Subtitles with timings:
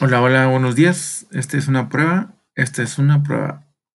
[0.00, 1.26] Hola, hola, buenos días.
[1.30, 2.34] Esta es una prueba.
[2.56, 3.63] Esta es una prueba.